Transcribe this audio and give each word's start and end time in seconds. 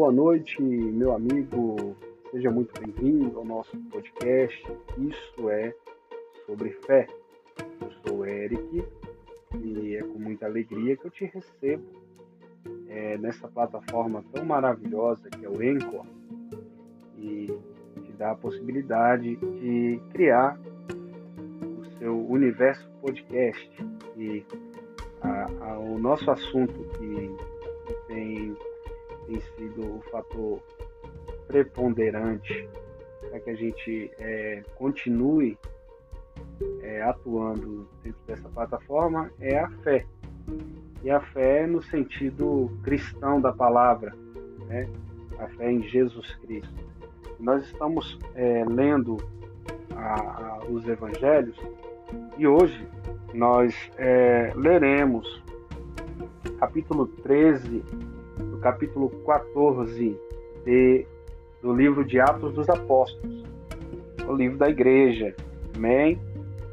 boa 0.00 0.10
noite, 0.10 0.62
meu 0.62 1.14
amigo. 1.14 1.94
Seja 2.30 2.50
muito 2.50 2.72
bem-vindo 2.80 3.38
ao 3.38 3.44
nosso 3.44 3.76
podcast. 3.90 4.66
Isso 4.96 5.50
é 5.50 5.74
sobre 6.46 6.70
fé. 6.86 7.06
Eu 7.82 7.90
sou 8.02 8.24
Eric 8.24 8.82
e 9.62 9.96
é 9.96 10.02
com 10.02 10.18
muita 10.18 10.46
alegria 10.46 10.96
que 10.96 11.04
eu 11.04 11.10
te 11.10 11.26
recebo 11.26 11.84
é, 12.88 13.18
nessa 13.18 13.46
plataforma 13.46 14.24
tão 14.32 14.42
maravilhosa 14.42 15.28
que 15.28 15.44
é 15.44 15.48
o 15.50 15.62
Encore 15.62 16.08
e 17.18 17.48
te 18.02 18.12
dá 18.12 18.30
a 18.30 18.36
possibilidade 18.36 19.36
de 19.36 20.00
criar 20.12 20.58
o 21.78 21.84
seu 21.98 22.26
universo 22.26 22.88
podcast. 23.02 23.70
E 24.16 24.46
a, 25.20 25.44
a, 25.44 25.78
o 25.78 25.98
nosso 25.98 26.30
assunto 26.30 26.72
que 26.96 27.49
tem 29.30 29.40
sido 29.56 29.96
o 29.96 30.02
fator 30.10 30.60
preponderante 31.46 32.68
para 33.28 33.38
que 33.38 33.50
a 33.50 33.54
gente 33.54 34.10
é, 34.18 34.62
continue 34.74 35.56
é, 36.82 37.02
atuando 37.02 37.88
dentro 38.02 38.20
dessa 38.26 38.48
plataforma 38.48 39.30
é 39.40 39.58
a 39.58 39.70
fé. 39.82 40.04
E 41.04 41.10
a 41.10 41.20
fé 41.20 41.64
no 41.66 41.80
sentido 41.80 42.70
cristão 42.82 43.40
da 43.40 43.52
palavra, 43.52 44.12
né? 44.66 44.88
a 45.38 45.46
fé 45.48 45.70
em 45.70 45.82
Jesus 45.88 46.34
Cristo. 46.42 46.74
Nós 47.38 47.64
estamos 47.64 48.18
é, 48.34 48.64
lendo 48.64 49.16
a, 49.94 50.14
a, 50.14 50.58
os 50.68 50.86
evangelhos 50.88 51.56
e 52.36 52.46
hoje 52.46 52.84
nós 53.32 53.74
é, 53.96 54.52
leremos 54.56 55.40
capítulo 56.58 57.06
13 57.06 57.82
capítulo 58.60 59.10
14 59.24 60.18
de, 60.64 61.06
do 61.62 61.72
livro 61.72 62.04
de 62.04 62.20
Atos 62.20 62.52
dos 62.52 62.68
Apóstolos, 62.68 63.44
o 64.26 64.32
livro 64.34 64.58
da 64.58 64.68
igreja. 64.68 65.34
Amém? 65.74 66.20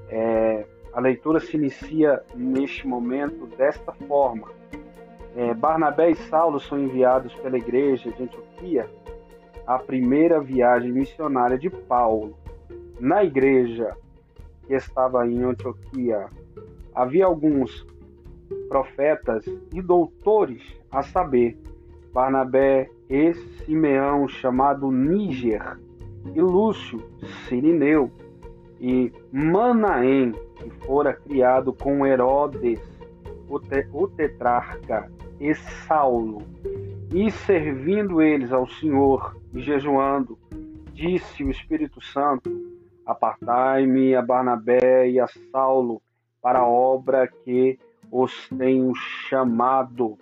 É, 0.10 0.66
a 0.94 1.00
leitura 1.00 1.40
se 1.40 1.56
inicia 1.56 2.22
neste 2.36 2.88
momento 2.88 3.48
desta 3.58 3.92
forma. 4.08 4.50
É, 5.36 5.54
Barnabé 5.54 6.12
e 6.12 6.16
Saulo 6.16 6.60
são 6.60 6.80
enviados 6.80 7.34
pela 7.36 7.58
igreja 7.58 8.12
de 8.12 8.24
Antioquia 8.24 8.90
à 9.66 9.78
primeira 9.78 10.40
viagem 10.42 10.92
missionária 10.92 11.58
de 11.58 11.70
Paulo. 11.70 12.36
Na 13.00 13.24
igreja 13.24 13.96
que 14.66 14.74
estava 14.74 15.28
em 15.28 15.44
Antioquia, 15.44 16.28
havia 16.96 17.26
alguns 17.26 17.86
profetas 18.68 19.46
e 19.74 19.82
doutores, 19.82 20.64
a 20.90 21.04
saber, 21.04 21.58
Barnabé 22.18 22.90
e 23.08 23.32
Simeão, 23.36 24.28
chamado 24.28 24.90
Níger, 24.92 25.78
e 26.34 26.42
Lúcio, 26.42 27.00
Sirineu, 27.48 28.12
e 28.82 29.14
Manaém, 29.32 30.32
que 30.56 30.68
fora 30.84 31.14
criado 31.14 31.72
com 31.72 32.08
Herodes, 32.08 32.82
o, 33.48 33.60
te, 33.60 33.88
o 33.94 34.08
tetrarca, 34.08 35.12
e 35.40 35.54
Saulo. 35.86 36.42
E 37.14 37.30
servindo 37.30 38.20
eles 38.20 38.52
ao 38.52 38.68
Senhor 38.68 39.38
e 39.54 39.62
jejuando, 39.62 40.40
disse 40.94 41.44
o 41.44 41.52
Espírito 41.52 42.04
Santo: 42.04 42.50
Apartai-me 43.06 44.16
a 44.16 44.24
Barnabé 44.24 45.08
e 45.08 45.20
a 45.20 45.28
Saulo 45.52 46.02
para 46.42 46.62
a 46.62 46.68
obra 46.68 47.28
que 47.28 47.78
os 48.12 48.50
tenho 48.50 48.96
chamado. 48.96 50.18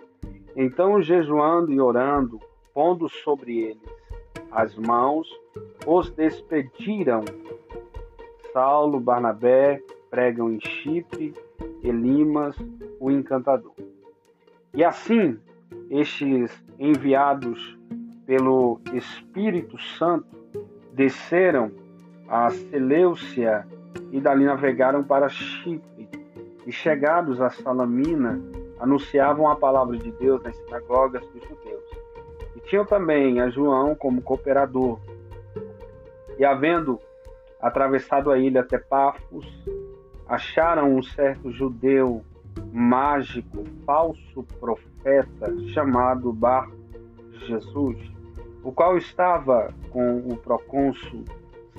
Então, 0.56 1.02
jejuando 1.02 1.70
e 1.70 1.78
orando, 1.78 2.40
pondo 2.72 3.08
sobre 3.08 3.58
eles 3.58 3.96
as 4.50 4.74
mãos, 4.74 5.28
os 5.86 6.10
despediram. 6.10 7.24
Saulo, 8.54 8.98
Barnabé 8.98 9.82
pregam 10.10 10.50
em 10.50 10.58
Chipre, 10.60 11.34
Elimas, 11.82 12.56
o 12.98 13.10
encantador. 13.10 13.74
E 14.72 14.82
assim, 14.82 15.38
estes 15.90 16.50
enviados 16.78 17.78
pelo 18.24 18.80
Espírito 18.94 19.78
Santo 19.98 20.26
desceram 20.92 21.70
a 22.28 22.48
Seleucia 22.50 23.66
e 24.10 24.20
dali 24.20 24.46
navegaram 24.46 25.04
para 25.04 25.28
Chipre. 25.28 26.08
E 26.66 26.72
chegados 26.72 27.40
a 27.40 27.50
Salamina, 27.50 28.40
anunciavam 28.78 29.48
a 29.48 29.56
palavra 29.56 29.96
de 29.96 30.10
Deus 30.12 30.42
nas 30.42 30.56
sinagogas 30.56 31.26
dos 31.28 31.42
judeus. 31.42 31.84
E 32.54 32.60
tinham 32.60 32.84
também 32.84 33.40
a 33.40 33.48
João 33.48 33.94
como 33.94 34.22
cooperador. 34.22 34.98
E 36.38 36.44
havendo 36.44 36.98
atravessado 37.60 38.30
a 38.30 38.38
ilha 38.38 38.60
até 38.60 38.78
Pafos, 38.78 39.46
acharam 40.28 40.94
um 40.94 41.02
certo 41.02 41.50
judeu 41.50 42.22
mágico, 42.72 43.64
falso 43.84 44.42
profeta, 44.60 45.54
chamado 45.72 46.32
Bar 46.32 46.70
Jesus, 47.46 47.96
o 48.62 48.72
qual 48.72 48.96
estava 48.96 49.72
com 49.90 50.18
o 50.18 50.36
procônsul 50.36 51.24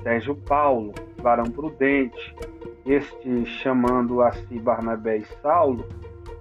Sérgio 0.02 0.34
Paulo, 0.34 0.94
varão 1.18 1.44
prudente, 1.44 2.34
este 2.86 3.44
chamando 3.44 4.22
a 4.22 4.32
si 4.32 4.58
Barnabé 4.58 5.18
e 5.18 5.24
Saulo, 5.42 5.84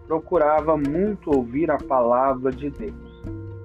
procurava 0.08 0.78
muito 0.78 1.30
ouvir 1.36 1.70
a 1.70 1.78
palavra 1.78 2.52
de 2.52 2.70
Deus, 2.70 2.94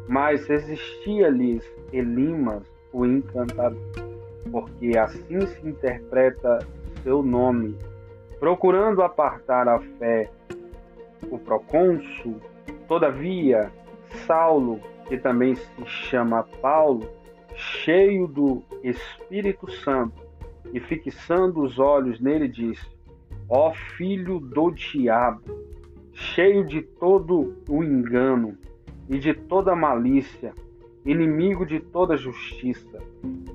mas 0.08 0.46
resistia-lhes 0.46 1.64
Elimas, 1.92 2.62
o 2.92 3.06
encantador, 3.06 3.78
porque 4.50 4.98
assim 4.98 5.46
se 5.46 5.66
interpreta 5.66 6.58
seu 7.02 7.22
nome, 7.22 7.76
procurando 8.40 9.02
apartar 9.02 9.68
a 9.68 9.78
fé. 9.98 10.30
O 11.30 11.38
procônsul, 11.38 12.40
todavia 12.88 13.70
Saulo, 14.26 14.80
que 15.08 15.16
também 15.16 15.54
se 15.54 15.86
chama 15.86 16.42
Paulo, 16.60 17.08
cheio 17.54 18.26
do 18.26 18.62
Espírito 18.82 19.70
Santo, 19.70 20.20
e 20.72 20.80
fixando 20.80 21.62
os 21.62 21.78
olhos 21.78 22.20
nele, 22.20 22.48
disse: 22.48 22.86
Ó 23.48 23.72
filho 23.96 24.40
do 24.40 24.70
diabo, 24.70 25.42
cheio 26.22 26.64
de 26.64 26.80
todo 26.82 27.56
o 27.68 27.82
engano 27.82 28.56
e 29.08 29.18
de 29.18 29.34
toda 29.34 29.74
malícia, 29.74 30.54
inimigo 31.04 31.66
de 31.66 31.80
toda 31.80 32.16
justiça, 32.16 32.98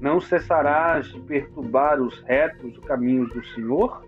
não 0.02 0.20
cessarás 0.20 1.08
de 1.08 1.20
perturbar 1.22 2.02
os 2.02 2.20
retos 2.22 2.78
caminhos 2.80 3.30
do 3.30 3.44
Senhor? 3.48 4.06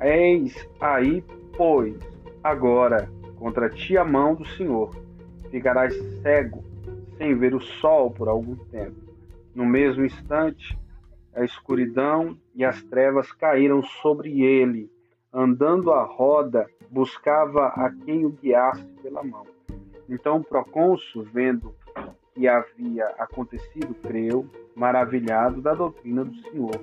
Eis 0.00 0.68
aí, 0.80 1.22
pois, 1.56 1.94
agora 2.42 3.08
contra 3.36 3.68
ti 3.68 3.96
a 3.96 4.04
mão 4.04 4.34
do 4.34 4.46
Senhor, 4.46 4.90
ficarás 5.50 5.94
cego, 6.22 6.64
sem 7.18 7.36
ver 7.36 7.54
o 7.54 7.60
sol 7.60 8.10
por 8.10 8.28
algum 8.28 8.56
tempo. 8.56 9.12
No 9.54 9.66
mesmo 9.66 10.04
instante, 10.04 10.78
a 11.34 11.44
escuridão 11.44 12.36
e 12.54 12.64
as 12.64 12.82
trevas 12.84 13.30
caíram 13.32 13.82
sobre 13.82 14.42
ele, 14.42 14.90
andando 15.32 15.92
à 15.92 16.02
roda 16.02 16.68
buscava 16.90 17.68
a 17.68 17.90
quem 17.90 18.26
o 18.26 18.30
guiasse 18.30 18.84
pela 19.02 19.22
mão. 19.22 19.46
Então 20.08 20.36
o 20.38 20.44
procônsul, 20.44 21.24
vendo 21.24 21.74
que 22.34 22.46
havia 22.46 23.06
acontecido, 23.18 23.94
creu, 23.94 24.46
maravilhado 24.74 25.60
da 25.60 25.74
doutrina 25.74 26.24
do 26.24 26.34
Senhor. 26.42 26.80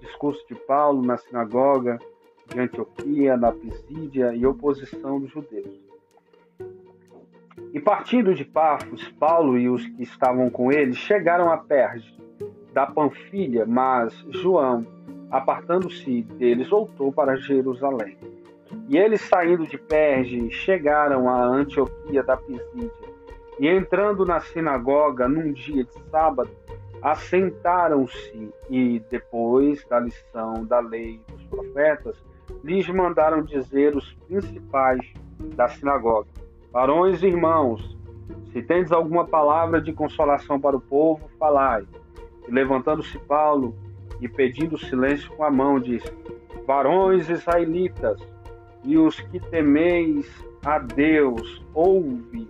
Discurso 0.00 0.46
de 0.48 0.54
Paulo 0.54 1.02
na 1.02 1.16
sinagoga 1.16 1.98
de 2.46 2.60
Antioquia, 2.60 3.36
na 3.36 3.52
Pisídia 3.52 4.34
e 4.34 4.44
oposição 4.44 5.20
dos 5.20 5.30
judeus. 5.30 5.80
E 7.72 7.80
partindo 7.80 8.34
de 8.34 8.44
Pafos, 8.44 9.08
Paulo 9.18 9.56
e 9.56 9.68
os 9.68 9.86
que 9.86 10.02
estavam 10.02 10.50
com 10.50 10.70
ele 10.70 10.92
chegaram 10.92 11.50
a 11.50 11.56
Perge, 11.56 12.14
da 12.72 12.86
Panfilha, 12.86 13.64
mas 13.66 14.14
João, 14.28 14.86
apartando-se 15.32 16.22
deles, 16.22 16.68
voltou 16.68 17.10
para 17.10 17.36
Jerusalém. 17.36 18.18
E 18.88 18.98
eles 18.98 19.22
saindo 19.22 19.66
de 19.66 19.78
Perge, 19.78 20.50
chegaram 20.50 21.28
a 21.28 21.42
Antioquia 21.42 22.22
da 22.22 22.36
Pisídia. 22.36 22.90
E 23.58 23.66
entrando 23.66 24.26
na 24.26 24.40
sinagoga 24.40 25.26
num 25.26 25.52
dia 25.52 25.84
de 25.84 26.10
sábado, 26.10 26.50
assentaram-se 27.00 28.52
e, 28.68 29.02
depois 29.10 29.84
da 29.86 29.98
lição 29.98 30.64
da 30.64 30.80
lei 30.80 31.20
dos 31.28 31.42
profetas, 31.46 32.16
lhes 32.62 32.86
mandaram 32.88 33.42
dizer 33.42 33.96
os 33.96 34.12
principais 34.26 35.00
da 35.56 35.68
sinagoga: 35.68 36.28
Varões 36.70 37.22
e 37.22 37.26
irmãos, 37.26 37.96
se 38.52 38.62
tendes 38.62 38.92
alguma 38.92 39.26
palavra 39.26 39.80
de 39.80 39.92
consolação 39.92 40.60
para 40.60 40.76
o 40.76 40.80
povo, 40.80 41.28
falai. 41.38 41.86
E 42.46 42.50
levantando-se 42.50 43.18
Paulo 43.20 43.74
e 44.22 44.28
pedindo 44.28 44.78
silêncio 44.78 45.30
com 45.32 45.44
a 45.44 45.50
mão, 45.50 45.80
disse: 45.80 46.10
Varões 46.64 47.28
israelitas, 47.28 48.18
e 48.84 48.96
os 48.96 49.20
que 49.20 49.40
temeis 49.40 50.26
a 50.64 50.78
Deus, 50.78 51.62
ouve. 51.74 52.48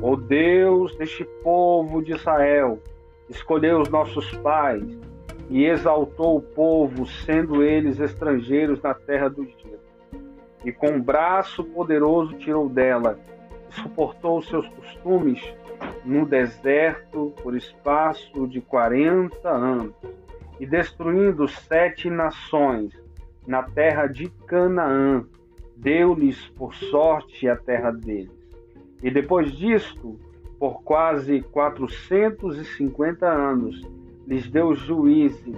O 0.00 0.16
Deus 0.16 0.96
deste 0.96 1.24
povo 1.42 2.02
de 2.02 2.12
Israel, 2.12 2.82
escolheu 3.28 3.80
os 3.80 3.88
nossos 3.88 4.30
pais 4.38 4.82
e 5.50 5.66
exaltou 5.66 6.38
o 6.38 6.42
povo, 6.42 7.06
sendo 7.06 7.62
eles 7.62 8.00
estrangeiros 8.00 8.80
na 8.80 8.94
terra 8.94 9.28
do 9.28 9.42
Egito. 9.42 9.78
E 10.64 10.72
com 10.72 10.88
um 10.88 11.02
braço 11.02 11.64
poderoso 11.64 12.34
tirou 12.38 12.68
dela, 12.68 13.18
e 13.68 13.74
suportou 13.74 14.38
os 14.38 14.48
seus 14.48 14.66
costumes 14.68 15.42
no 16.04 16.24
deserto 16.24 17.34
por 17.42 17.56
espaço 17.56 18.46
de 18.46 18.60
quarenta 18.60 19.48
anos, 19.48 19.94
e 20.60 20.66
destruindo 20.66 21.46
sete 21.48 22.10
nações 22.10 22.92
na 23.46 23.62
terra 23.62 24.06
de 24.06 24.28
Canaã, 24.46 25.24
deu-lhes 25.76 26.46
por 26.48 26.74
sorte 26.74 27.48
a 27.48 27.56
terra 27.56 27.90
deles. 27.90 28.30
E 29.02 29.10
depois 29.10 29.52
disto, 29.52 30.18
por 30.58 30.82
quase 30.82 31.40
450 31.40 33.26
anos, 33.26 33.80
lhes 34.26 34.50
deu 34.50 34.74
juízes 34.74 35.56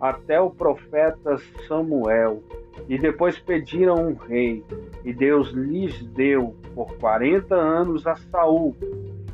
até 0.00 0.40
o 0.40 0.50
profeta 0.50 1.38
Samuel. 1.66 2.42
E 2.88 2.98
depois 2.98 3.38
pediram 3.38 4.08
um 4.08 4.14
rei, 4.14 4.62
e 5.04 5.12
Deus 5.12 5.50
lhes 5.50 6.04
deu 6.08 6.54
por 6.74 6.94
40 6.96 7.54
anos 7.54 8.06
a 8.06 8.16
Saul, 8.16 8.76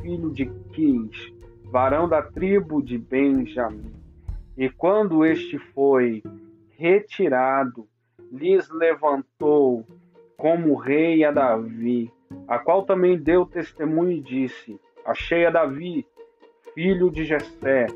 filho 0.00 0.30
de 0.30 0.46
Quis, 0.72 1.32
varão 1.64 2.08
da 2.08 2.22
tribo 2.22 2.82
de 2.82 2.98
Benjamim. 2.98 3.99
E 4.60 4.68
quando 4.68 5.24
este 5.24 5.56
foi 5.58 6.22
retirado, 6.76 7.88
lhes 8.30 8.68
levantou 8.68 9.86
como 10.36 10.74
rei 10.74 11.24
a 11.24 11.30
Davi, 11.30 12.12
a 12.46 12.58
qual 12.58 12.84
também 12.84 13.16
deu 13.16 13.46
testemunho 13.46 14.12
e 14.12 14.20
disse: 14.20 14.78
Achei 15.02 15.46
a 15.46 15.50
Davi, 15.50 16.06
filho 16.74 17.10
de 17.10 17.24
Jessé, 17.24 17.86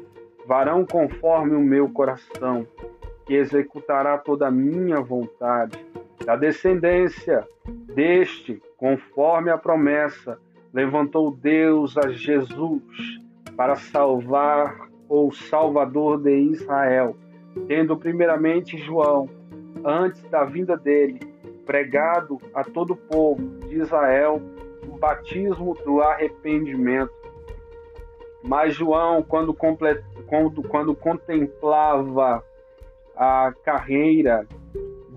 varão 0.46 0.86
conforme 0.86 1.54
o 1.54 1.60
meu 1.60 1.90
coração, 1.90 2.66
que 3.26 3.34
executará 3.34 4.16
toda 4.16 4.46
a 4.46 4.50
minha 4.50 5.02
vontade. 5.02 5.78
Da 6.24 6.34
descendência 6.34 7.46
deste, 7.94 8.62
conforme 8.78 9.50
a 9.50 9.58
promessa, 9.58 10.40
levantou 10.72 11.30
Deus 11.30 11.98
a 11.98 12.08
Jesus 12.08 12.82
para 13.54 13.76
salvar 13.76 14.93
o 15.08 15.30
Salvador 15.32 16.20
de 16.20 16.36
Israel, 16.36 17.16
tendo 17.66 17.96
primeiramente 17.96 18.78
João, 18.78 19.28
antes 19.84 20.22
da 20.30 20.44
vinda 20.44 20.76
dele, 20.76 21.20
pregado 21.64 22.38
a 22.54 22.62
todo 22.62 22.92
o 22.92 22.96
povo 22.96 23.42
de 23.68 23.76
Israel 23.76 24.40
o 24.88 24.98
batismo 24.98 25.74
do 25.84 26.00
arrependimento. 26.00 27.12
Mas 28.42 28.74
João, 28.74 29.22
quando, 29.22 29.54
quando, 29.54 30.62
quando 30.68 30.94
contemplava 30.94 32.44
a 33.16 33.52
carreira, 33.64 34.46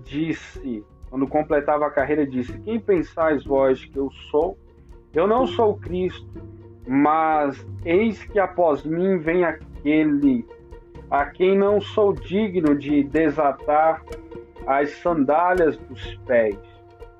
disse, 0.02 0.84
quando 1.10 1.26
completava 1.26 1.86
a 1.86 1.90
carreira, 1.90 2.26
disse: 2.26 2.58
Quem 2.60 2.80
pensais 2.80 3.44
vós 3.44 3.84
que 3.84 3.96
eu 3.96 4.10
sou? 4.30 4.56
Eu 5.12 5.26
não 5.26 5.46
sou 5.46 5.76
Cristo, 5.76 6.26
mas 6.88 7.66
eis 7.84 8.24
que 8.24 8.38
após 8.38 8.82
mim 8.82 9.18
vem 9.18 9.44
aquele 9.44 10.46
a 11.10 11.26
quem 11.26 11.56
não 11.56 11.80
sou 11.80 12.14
digno 12.14 12.74
de 12.74 13.02
desatar 13.04 14.02
as 14.66 14.90
sandálias 14.98 15.76
dos 15.76 16.16
pés. 16.26 16.58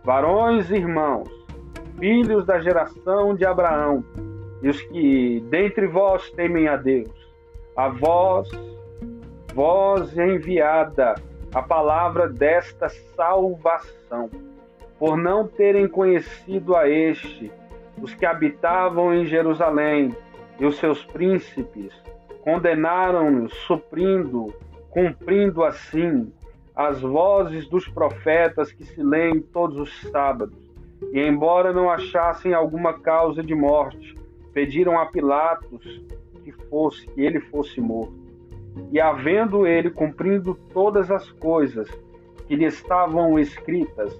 Varões 0.02 0.70
e 0.70 0.76
irmãos, 0.76 1.28
filhos 1.98 2.46
da 2.46 2.60
geração 2.60 3.34
de 3.34 3.44
Abraão, 3.44 4.02
e 4.62 4.68
os 4.68 4.80
que 4.80 5.44
dentre 5.50 5.86
vós 5.86 6.30
temem 6.30 6.66
a 6.66 6.76
Deus, 6.76 7.10
a 7.76 7.88
vós, 7.88 8.48
vós 9.54 10.16
enviada 10.16 11.14
a 11.54 11.62
palavra 11.62 12.28
desta 12.28 12.88
salvação, 12.88 14.30
por 14.98 15.16
não 15.16 15.46
terem 15.46 15.86
conhecido 15.88 16.74
a 16.74 16.88
este, 16.88 17.50
os 18.00 18.14
que 18.14 18.26
habitavam 18.26 19.14
em 19.14 19.26
Jerusalém 19.26 20.14
e 20.58 20.66
os 20.66 20.76
seus 20.78 21.04
príncipes, 21.04 21.92
condenaram-nos, 22.42 23.52
suprindo, 23.66 24.54
cumprindo 24.90 25.64
assim 25.64 26.32
as 26.74 27.00
vozes 27.00 27.68
dos 27.68 27.88
profetas 27.88 28.72
que 28.72 28.84
se 28.84 29.02
leem 29.02 29.40
todos 29.40 29.78
os 29.78 30.10
sábados. 30.10 30.56
E 31.12 31.20
embora 31.20 31.72
não 31.72 31.90
achassem 31.90 32.54
alguma 32.54 32.98
causa 33.00 33.42
de 33.42 33.54
morte, 33.54 34.16
pediram 34.52 34.98
a 34.98 35.06
Pilatos 35.06 36.02
que 36.44 36.52
fosse 36.68 37.06
que 37.08 37.20
ele 37.20 37.40
fosse 37.40 37.80
morto. 37.80 38.16
E 38.92 39.00
havendo 39.00 39.66
ele 39.66 39.90
cumprido 39.90 40.54
todas 40.72 41.10
as 41.10 41.30
coisas 41.32 41.88
que 42.46 42.56
lhe 42.56 42.64
estavam 42.64 43.38
escritas, 43.38 44.18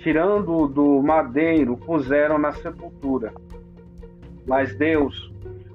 tirando-o 0.00 0.66
do 0.66 1.02
madeiro, 1.02 1.76
puseram 1.76 2.38
na 2.38 2.52
sepultura. 2.52 3.32
Mas 4.46 4.76
Deus 4.76 5.32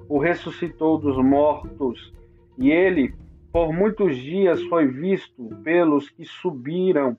o 0.08 0.18
ressuscitou 0.18 0.98
dos 0.98 1.16
mortos, 1.16 2.12
e 2.58 2.70
ele 2.70 3.14
por 3.52 3.72
muitos 3.72 4.16
dias 4.16 4.62
foi 4.64 4.86
visto 4.86 5.48
pelos 5.64 6.10
que 6.10 6.24
subiram 6.24 7.16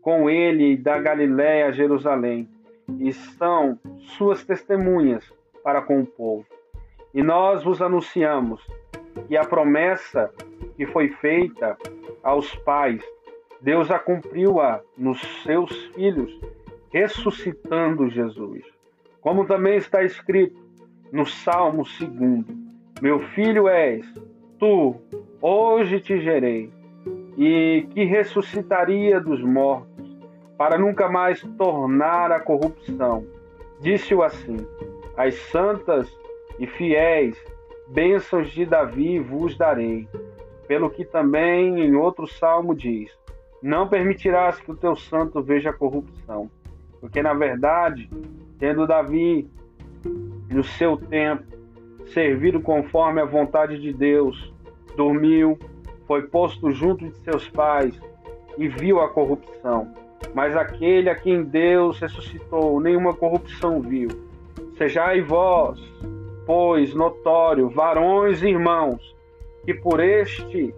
com 0.00 0.30
ele 0.30 0.76
da 0.76 0.98
Galiléia 0.98 1.66
a 1.66 1.72
Jerusalém, 1.72 2.48
e 2.98 3.12
são 3.12 3.78
suas 4.16 4.44
testemunhas 4.44 5.30
para 5.62 5.82
com 5.82 6.00
o 6.00 6.06
povo. 6.06 6.46
E 7.12 7.22
nós 7.22 7.62
vos 7.62 7.82
anunciamos 7.82 8.66
que 9.28 9.36
a 9.36 9.44
promessa 9.44 10.30
que 10.76 10.86
foi 10.86 11.08
feita 11.08 11.76
aos 12.22 12.54
pais 12.56 13.02
Deus 13.64 13.90
a 13.90 13.98
cumpriu-a 13.98 14.82
nos 14.94 15.18
seus 15.42 15.74
filhos, 15.94 16.38
ressuscitando 16.92 18.10
Jesus. 18.10 18.62
Como 19.22 19.46
também 19.46 19.78
está 19.78 20.02
escrito 20.02 20.62
no 21.10 21.24
Salmo 21.24 21.82
2: 21.82 22.44
Meu 23.00 23.20
filho 23.30 23.66
és, 23.66 24.04
tu, 24.58 24.96
hoje 25.40 25.98
te 25.98 26.20
gerei, 26.20 26.70
e 27.38 27.88
que 27.94 28.04
ressuscitaria 28.04 29.18
dos 29.18 29.42
mortos, 29.42 30.14
para 30.58 30.76
nunca 30.76 31.08
mais 31.08 31.40
tornar 31.56 32.32
a 32.32 32.40
corrupção. 32.40 33.26
Disse-o 33.80 34.22
assim: 34.22 34.58
As 35.16 35.36
santas 35.50 36.06
e 36.58 36.66
fiéis 36.66 37.34
bênçãos 37.88 38.50
de 38.50 38.66
Davi 38.66 39.18
vos 39.20 39.56
darei. 39.56 40.06
Pelo 40.68 40.90
que 40.90 41.02
também 41.02 41.80
em 41.80 41.94
outro 41.94 42.26
salmo 42.26 42.74
diz: 42.74 43.10
não 43.64 43.88
permitirás 43.88 44.60
que 44.60 44.70
o 44.70 44.76
teu 44.76 44.94
santo 44.94 45.42
veja 45.42 45.72
corrupção. 45.72 46.50
Porque, 47.00 47.22
na 47.22 47.32
verdade, 47.32 48.10
tendo 48.58 48.86
Davi, 48.86 49.48
no 50.50 50.62
seu 50.62 50.98
tempo, 50.98 51.44
servido 52.12 52.60
conforme 52.60 53.22
a 53.22 53.24
vontade 53.24 53.80
de 53.80 53.90
Deus, 53.90 54.52
dormiu, 54.94 55.58
foi 56.06 56.24
posto 56.24 56.70
junto 56.72 57.08
de 57.08 57.16
seus 57.20 57.48
pais 57.48 57.98
e 58.58 58.68
viu 58.68 59.00
a 59.00 59.08
corrupção. 59.08 59.94
Mas 60.34 60.54
aquele 60.54 61.08
a 61.08 61.14
quem 61.14 61.42
Deus 61.42 61.98
ressuscitou, 61.98 62.78
nenhuma 62.82 63.14
corrupção 63.14 63.80
viu. 63.80 64.08
Sejai 64.76 65.22
vós, 65.22 65.80
pois, 66.44 66.94
notório, 66.94 67.70
varões 67.70 68.42
e 68.42 68.48
irmãos, 68.48 69.16
que 69.64 69.72
por 69.72 70.00
este 70.00 70.74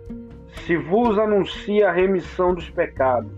se 0.67 0.77
vos 0.77 1.17
anuncia 1.17 1.89
a 1.89 1.93
remissão 1.93 2.53
dos 2.53 2.69
pecados, 2.69 3.33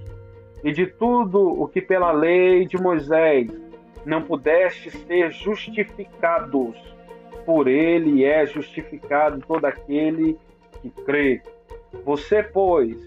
e 0.65 0.73
de 0.73 0.87
tudo 0.87 1.39
o 1.39 1.69
que 1.69 1.83
pela 1.83 2.11
lei 2.11 2.65
de 2.65 2.81
Moisés 2.81 3.51
não 4.05 4.23
pudeste 4.23 4.91
ser 4.91 5.31
justificados, 5.31 6.75
por 7.45 7.69
ele 7.69 8.25
é 8.25 8.47
justificado 8.47 9.45
todo 9.47 9.67
aquele 9.67 10.39
que 10.81 10.89
crê. 11.05 11.43
Você, 12.03 12.43
pois, 12.43 12.99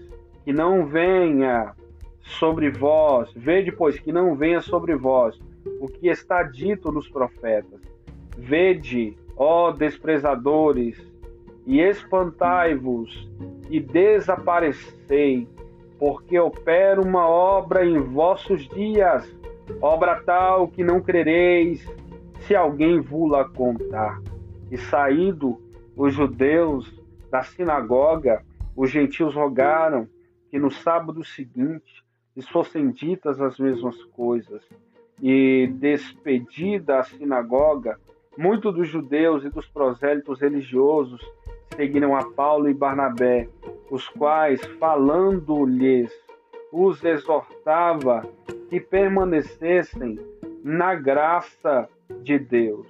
que 0.44 0.52
não 0.52 0.86
venha 0.86 1.74
sobre 2.20 2.70
vós, 2.70 3.32
vede, 3.34 3.72
pois, 3.72 3.98
que 3.98 4.12
não 4.12 4.36
venha 4.36 4.60
sobre 4.60 4.94
vós 4.94 5.36
o 5.80 5.88
que 5.88 6.08
está 6.08 6.44
dito 6.44 6.92
nos 6.92 7.08
profetas. 7.08 7.80
Vede, 8.38 9.16
ó 9.36 9.72
desprezadores, 9.72 10.96
e 11.66 11.80
espantai-vos 11.80 13.28
e 13.72 13.80
desaparecei, 13.80 15.48
porque 15.98 16.38
opero 16.38 17.02
uma 17.02 17.26
obra 17.26 17.86
em 17.86 17.98
vossos 17.98 18.68
dias, 18.68 19.26
obra 19.80 20.22
tal 20.22 20.68
que 20.68 20.84
não 20.84 21.00
crereis, 21.00 21.82
se 22.40 22.54
alguém 22.54 23.00
vula 23.00 23.48
contar. 23.48 24.20
E 24.70 24.76
saído 24.76 25.58
os 25.96 26.12
judeus 26.12 26.92
da 27.30 27.42
sinagoga, 27.42 28.44
os 28.76 28.90
gentios 28.90 29.34
rogaram 29.34 30.06
que 30.50 30.58
no 30.58 30.70
sábado 30.70 31.24
seguinte 31.24 32.04
lhes 32.36 32.46
fossem 32.50 32.90
ditas 32.90 33.40
as 33.40 33.58
mesmas 33.58 33.96
coisas. 34.04 34.62
E 35.22 35.66
despedida 35.78 36.98
a 36.98 37.04
sinagoga, 37.04 37.98
Muitos 38.36 38.74
dos 38.74 38.88
judeus 38.88 39.44
e 39.44 39.50
dos 39.50 39.66
prosélitos 39.66 40.40
religiosos 40.40 41.20
seguiram 41.76 42.16
a 42.16 42.24
Paulo 42.32 42.68
e 42.68 42.74
Barnabé, 42.74 43.48
os 43.90 44.08
quais, 44.08 44.64
falando-lhes, 44.78 46.12
os 46.72 47.04
exortava 47.04 48.26
que 48.68 48.80
permanecessem 48.80 50.18
na 50.64 50.94
graça 50.94 51.88
de 52.22 52.38
Deus. 52.38 52.86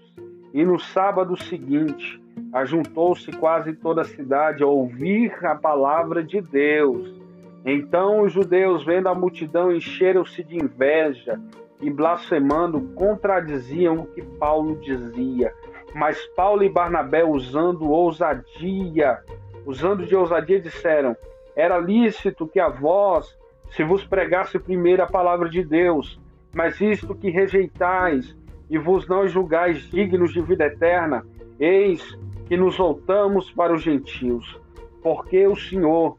E 0.52 0.64
no 0.64 0.78
sábado 0.78 1.36
seguinte, 1.36 2.22
ajuntou-se 2.52 3.32
quase 3.32 3.72
toda 3.72 4.02
a 4.02 4.04
cidade 4.04 4.62
a 4.62 4.66
ouvir 4.66 5.32
a 5.44 5.54
palavra 5.54 6.22
de 6.22 6.40
Deus. 6.40 7.20
Então 7.64 8.22
os 8.22 8.32
judeus, 8.32 8.84
vendo 8.84 9.08
a 9.08 9.14
multidão, 9.14 9.72
encheram-se 9.72 10.42
de 10.44 10.56
inveja 10.56 11.40
e, 11.80 11.90
blasfemando, 11.90 12.80
contradiziam 12.94 14.00
o 14.00 14.06
que 14.06 14.22
Paulo 14.22 14.76
dizia. 14.80 15.52
Mas 15.94 16.24
Paulo 16.34 16.62
e 16.62 16.68
Barnabé, 16.68 17.24
usando 17.24 17.90
ousadia, 17.90 19.20
usando 19.66 20.06
de 20.06 20.16
ousadia, 20.16 20.60
disseram: 20.60 21.16
Era 21.54 21.78
lícito 21.78 22.46
que 22.46 22.58
a 22.58 22.68
vós 22.68 23.36
se 23.70 23.82
vos 23.82 24.04
pregasse 24.04 24.58
primeiro 24.58 25.02
a 25.02 25.06
palavra 25.06 25.48
de 25.48 25.64
Deus, 25.64 26.20
mas 26.54 26.80
isto 26.80 27.14
que 27.14 27.30
rejeitais 27.30 28.36
e 28.68 28.76
vos 28.76 29.08
não 29.08 29.26
julgais 29.26 29.88
dignos 29.90 30.32
de 30.32 30.42
vida 30.42 30.66
eterna, 30.66 31.24
eis 31.58 32.16
que 32.46 32.56
nos 32.56 32.76
voltamos 32.76 33.50
para 33.50 33.72
os 33.72 33.82
gentios, 33.82 34.60
porque 35.02 35.46
o 35.46 35.56
Senhor 35.56 36.18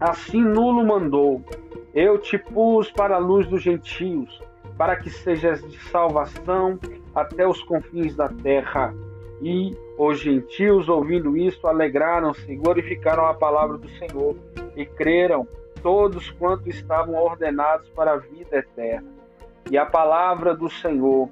assim 0.00 0.42
nulo 0.42 0.84
mandou. 0.84 1.44
Eu 1.94 2.18
te 2.18 2.38
pus 2.38 2.90
para 2.90 3.16
a 3.16 3.18
luz 3.18 3.46
dos 3.46 3.62
gentios, 3.62 4.42
para 4.78 4.94
que 4.94 5.10
sejas 5.10 5.60
de 5.68 5.76
salvação 5.90 6.78
até 7.12 7.46
os 7.46 7.60
confins 7.64 8.14
da 8.14 8.28
terra. 8.28 8.94
E 9.42 9.76
os 9.98 10.20
gentios, 10.20 10.88
ouvindo 10.88 11.36
isto, 11.36 11.66
alegraram-se, 11.66 12.54
glorificaram 12.56 13.26
a 13.26 13.34
palavra 13.34 13.76
do 13.76 13.88
Senhor 13.90 14.36
e 14.76 14.86
creram 14.86 15.46
todos 15.82 16.30
quanto 16.30 16.68
estavam 16.68 17.14
ordenados 17.16 17.88
para 17.90 18.12
a 18.12 18.16
vida 18.16 18.58
eterna. 18.58 19.08
E 19.70 19.76
a 19.76 19.84
palavra 19.84 20.54
do 20.54 20.70
Senhor 20.70 21.28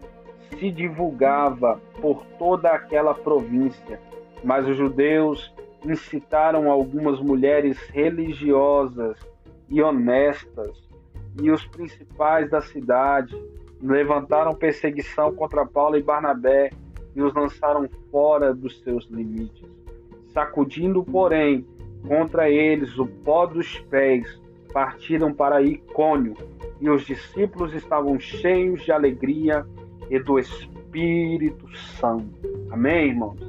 se 0.58 0.70
divulgava 0.70 1.80
por 2.00 2.24
toda 2.38 2.70
aquela 2.70 3.14
província. 3.14 4.00
Mas 4.44 4.66
os 4.68 4.76
judeus 4.76 5.52
incitaram 5.84 6.70
algumas 6.70 7.20
mulheres 7.20 7.78
religiosas 7.90 9.18
e 9.68 9.80
honestas 9.80 10.85
e 11.40 11.50
os 11.50 11.64
principais 11.66 12.50
da 12.50 12.60
cidade 12.60 13.36
levantaram 13.80 14.54
perseguição 14.54 15.34
contra 15.34 15.66
Paulo 15.66 15.96
e 15.96 16.02
Barnabé 16.02 16.70
e 17.14 17.22
os 17.22 17.34
lançaram 17.34 17.88
fora 18.10 18.54
dos 18.54 18.80
seus 18.82 19.06
limites, 19.06 19.68
sacudindo, 20.32 21.02
porém, 21.04 21.66
contra 22.06 22.50
eles 22.50 22.98
o 22.98 23.06
pó 23.06 23.46
dos 23.46 23.78
pés, 23.90 24.40
partiram 24.72 25.32
para 25.32 25.62
Icônio, 25.62 26.34
e 26.80 26.90
os 26.90 27.06
discípulos 27.06 27.72
estavam 27.74 28.18
cheios 28.20 28.82
de 28.82 28.92
alegria 28.92 29.64
e 30.10 30.18
do 30.18 30.38
Espírito 30.38 31.66
Santo. 31.98 32.28
Amém, 32.70 33.08
irmãos? 33.08 33.40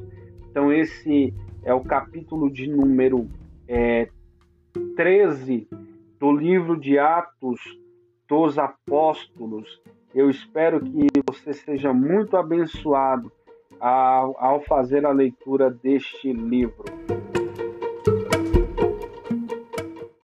Então, 0.50 0.72
esse 0.72 1.34
é 1.63 1.74
o 1.74 1.82
capítulo 1.82 2.50
de 2.50 2.67
número 2.67 3.27
é, 3.67 4.08
13 4.96 5.67
do 6.19 6.31
livro 6.31 6.79
de 6.79 6.97
Atos 6.97 7.59
dos 8.27 8.57
Apóstolos. 8.57 9.81
Eu 10.13 10.29
espero 10.29 10.79
que 10.79 11.07
você 11.25 11.53
seja 11.53 11.93
muito 11.93 12.36
abençoado 12.36 13.31
ao, 13.79 14.62
fazer 14.62 15.05
a 15.05 15.12
leitura 15.12 15.69
deste 15.69 16.33
livro. 16.33 16.86